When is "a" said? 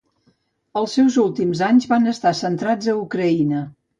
2.95-2.99